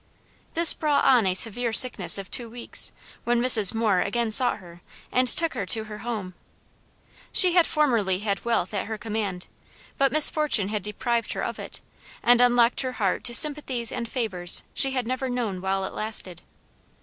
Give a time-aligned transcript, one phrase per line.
[0.55, 2.91] This brought on a severe sickness of two weeks,
[3.23, 3.71] when Mrs.
[3.75, 4.81] Moore again sought her,
[5.11, 6.33] and took her to her home.
[7.31, 9.45] She had formerly had wealth at her command,
[9.99, 11.81] but misfortune had deprived her of it,
[12.23, 16.41] and unlocked her heart to sympathies and favors she had never known while it lasted.